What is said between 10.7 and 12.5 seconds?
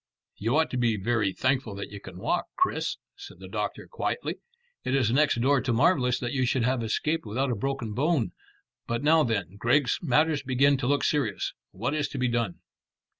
to look serious. What is to be